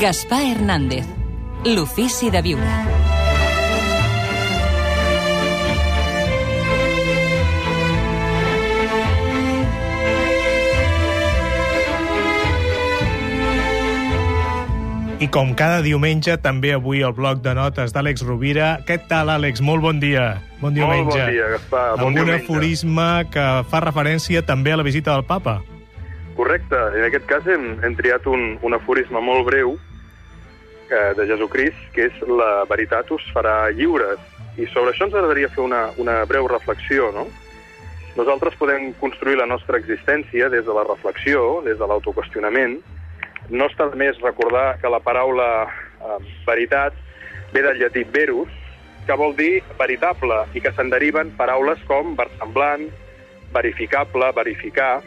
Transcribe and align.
Gaspar 0.00 0.40
Hernández, 0.40 1.04
l'ofici 1.66 2.30
de 2.30 2.40
viure. 2.40 2.76
I 15.20 15.28
com 15.28 15.52
cada 15.52 15.82
diumenge, 15.84 16.38
també 16.40 16.70
avui 16.72 17.02
el 17.04 17.12
bloc 17.12 17.42
de 17.44 17.52
notes 17.52 17.92
d'Àlex 17.92 18.24
Rovira. 18.24 18.78
Què 18.88 18.96
tal, 19.10 19.28
Àlex? 19.28 19.60
Molt 19.60 19.84
bon 19.84 20.00
dia. 20.00 20.38
Bon 20.62 20.72
diumenge. 20.72 21.10
Molt 21.10 21.18
bon 21.18 21.34
dia, 21.34 21.50
Gaspar. 21.58 21.84
Bon 21.98 22.06
Algun 22.06 22.22
diumenge. 22.22 22.46
aforisme 22.46 23.10
que 23.34 23.46
fa 23.68 23.84
referència 23.84 24.40
també 24.48 24.72
a 24.72 24.80
la 24.80 24.86
visita 24.86 25.12
del 25.12 25.28
papa. 25.28 25.58
Correcte. 26.40 26.80
En 26.96 27.04
aquest 27.10 27.28
cas 27.28 27.44
hem, 27.52 27.74
hem 27.84 28.00
triat 28.00 28.24
un, 28.32 28.56
un 28.64 28.80
aforisme 28.80 29.20
molt 29.20 29.44
breu 29.50 29.76
eh, 30.90 31.12
de 31.16 31.26
Jesucrist, 31.30 31.78
que 31.94 32.08
és 32.10 32.22
la 32.28 32.64
veritat 32.70 33.10
us 33.14 33.24
farà 33.34 33.70
lliures. 33.74 34.20
I 34.58 34.66
sobre 34.74 34.92
això 34.92 35.06
ens 35.06 35.14
agradaria 35.14 35.50
fer 35.54 35.62
una, 35.64 35.88
una 36.02 36.20
breu 36.28 36.48
reflexió, 36.50 37.10
no? 37.14 37.28
Nosaltres 38.18 38.56
podem 38.58 38.90
construir 39.00 39.38
la 39.38 39.46
nostra 39.46 39.78
existència 39.78 40.50
des 40.50 40.66
de 40.66 40.74
la 40.74 40.84
reflexió, 40.84 41.60
des 41.64 41.78
de 41.78 41.86
l'autoqüestionament. 41.86 42.80
No 43.50 43.68
està 43.70 43.86
més 43.94 44.18
recordar 44.22 44.80
que 44.82 44.90
la 44.90 45.00
paraula 45.02 45.50
eh, 45.66 46.18
veritat 46.46 46.96
ve 47.54 47.62
del 47.62 47.78
llatí 47.78 48.04
verus, 48.04 48.50
que 49.06 49.16
vol 49.16 49.32
dir 49.38 49.62
veritable, 49.78 50.42
i 50.54 50.60
que 50.62 50.74
se'n 50.76 50.90
deriven 50.90 51.32
paraules 51.38 51.80
com 51.88 52.14
versemblant, 52.18 52.90
verificable, 53.54 54.28
verificar, 54.36 55.00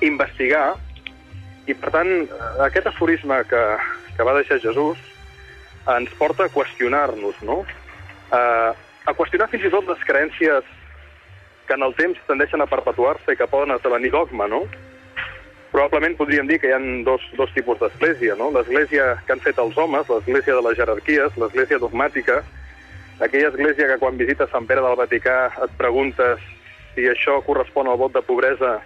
investigar, 0.00 0.76
i 1.68 1.74
per 1.78 1.92
tant 1.94 2.08
aquest 2.64 2.88
aforisme 2.90 3.36
que, 3.50 3.60
que 4.16 4.26
va 4.26 4.36
deixar 4.36 4.60
Jesús 4.60 5.00
ens 5.96 6.12
porta 6.18 6.46
a 6.46 6.52
qüestionar-nos, 6.52 7.40
no? 7.42 7.62
Uh, 8.32 8.70
a 9.04 9.14
qüestionar 9.18 9.48
fins 9.50 9.66
i 9.66 9.72
tot 9.72 9.88
les 9.90 10.04
creencies 10.06 10.68
que 11.66 11.74
en 11.74 11.82
el 11.82 11.94
temps 11.98 12.20
tendeixen 12.28 12.62
a 12.62 12.70
perpetuar-se 12.70 13.34
i 13.34 13.38
que 13.38 13.50
poden 13.50 13.74
esdevenir 13.74 14.12
dogma, 14.14 14.46
no? 14.50 14.62
Probablement 15.72 16.18
podríem 16.18 16.46
dir 16.46 16.58
que 16.60 16.68
hi 16.68 16.74
ha 16.76 16.80
dos, 17.06 17.24
dos 17.38 17.52
tipus 17.56 17.80
d'església, 17.80 18.36
no? 18.38 18.50
L'església 18.54 19.16
que 19.26 19.34
han 19.34 19.42
fet 19.42 19.58
els 19.58 19.78
homes, 19.78 20.08
l'església 20.08 20.54
de 20.58 20.64
les 20.66 20.76
jerarquies, 20.78 21.38
l'església 21.40 21.80
dogmàtica, 21.82 22.42
aquella 23.20 23.48
església 23.48 23.88
que 23.88 23.98
quan 24.02 24.18
visites 24.20 24.50
Sant 24.52 24.66
Pere 24.68 24.84
del 24.84 24.98
Vaticà 25.00 25.38
et 25.64 25.78
preguntes 25.78 26.42
si 26.94 27.06
això 27.08 27.38
correspon 27.46 27.88
al 27.88 27.98
vot 28.00 28.12
de 28.12 28.22
pobresa, 28.26 28.80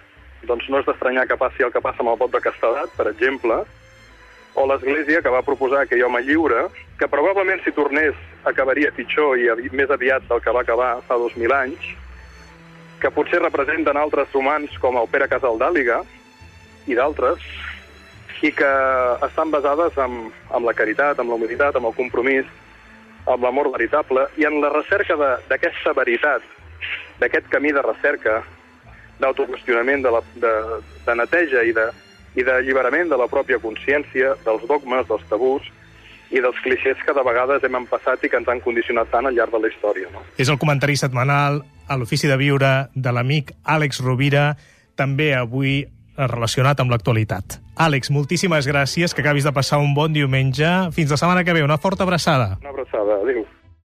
doncs 0.47 0.69
no 0.71 0.79
és 0.79 0.87
d'estranyar 0.87 1.27
que 1.27 1.37
passi 1.39 1.65
el 1.65 1.73
que 1.73 1.83
passa 1.83 2.03
amb 2.03 2.13
el 2.13 2.21
vot 2.21 2.31
de 2.31 2.41
castedat, 2.43 2.93
per 2.95 3.09
exemple, 3.11 3.65
o 4.57 4.65
l'església 4.65 5.21
que 5.21 5.29
va 5.29 5.45
proposar 5.45 5.83
aquell 5.83 6.01
home 6.07 6.23
lliure, 6.25 6.65
que 6.97 7.09
probablement 7.11 7.61
si 7.61 7.73
tornés 7.77 8.17
acabaria 8.49 8.89
pitjor 8.95 9.37
i 9.37 9.69
més 9.69 9.91
aviat 9.93 10.25
del 10.29 10.41
que 10.41 10.53
va 10.55 10.63
acabar 10.65 10.95
fa 11.05 11.17
2.000 11.21 11.53
anys, 11.53 11.91
que 12.97 13.11
potser 13.13 13.37
representen 13.43 13.99
altres 14.01 14.33
romans 14.33 14.73
com 14.81 14.97
el 14.97 15.09
Pere 15.13 15.27
Casaldàliga 15.29 15.99
i 16.89 16.97
d'altres, 16.97 17.43
i 18.41 18.49
que 18.53 18.71
estan 19.27 19.53
basades 19.53 19.97
en, 20.01 20.31
en 20.33 20.65
la 20.65 20.73
caritat, 20.73 21.21
en 21.21 21.29
la 21.29 21.37
humilitat, 21.37 21.77
en 21.77 21.85
el 21.85 21.93
compromís, 21.97 22.49
amb 23.27 23.45
l'amor 23.45 23.69
veritable 23.75 24.25
i 24.41 24.45
en 24.49 24.57
la 24.63 24.73
recerca 24.73 25.17
d'aquesta 25.49 25.93
veritat, 25.97 26.41
d'aquest 27.21 27.49
camí 27.53 27.73
de 27.77 27.85
recerca, 27.85 28.41
d'autoqüestionament, 29.21 30.01
de, 30.05 30.17
la, 30.17 30.21
de, 30.41 30.53
de 31.05 31.15
neteja 31.17 31.65
i 31.65 31.73
de, 31.77 31.89
i 32.37 32.45
d'alliberament 32.45 33.09
de 33.09 33.17
la 33.19 33.27
pròpia 33.31 33.59
consciència, 33.63 34.35
dels 34.45 34.63
dogmes, 34.69 35.07
dels 35.09 35.25
tabús 35.29 35.65
i 36.29 36.41
dels 36.43 36.57
clixés 36.63 36.99
que 37.05 37.15
de 37.15 37.23
vegades 37.23 37.63
hem 37.63 37.77
empassat 37.79 38.23
i 38.23 38.29
que 38.29 38.39
ens 38.39 38.49
han 38.51 38.61
condicionat 38.61 39.09
tant 39.11 39.25
al 39.25 39.35
llarg 39.35 39.53
de 39.55 39.61
la 39.63 39.71
història. 39.71 40.11
No? 40.13 40.23
És 40.37 40.51
el 40.51 40.59
comentari 40.61 40.97
setmanal 40.99 41.61
a 41.87 41.97
l'ofici 41.97 42.27
de 42.27 42.37
viure 42.37 42.73
de 42.93 43.13
l'amic 43.15 43.53
Àlex 43.63 44.03
Rovira, 44.03 44.51
també 44.99 45.31
avui 45.37 45.85
relacionat 46.17 46.81
amb 46.81 46.91
l'actualitat. 46.91 47.59
Àlex, 47.77 48.09
moltíssimes 48.09 48.67
gràcies, 48.67 49.13
que 49.13 49.21
acabis 49.21 49.45
de 49.45 49.53
passar 49.53 49.77
un 49.79 49.93
bon 49.93 50.13
diumenge. 50.13 50.67
Fins 50.95 51.13
la 51.13 51.19
setmana 51.21 51.45
que 51.45 51.53
ve, 51.53 51.63
una 51.63 51.77
forta 51.77 52.03
abraçada. 52.03 52.57
Una 52.59 52.73
abraçada, 52.73 53.21
adéu. 53.21 53.45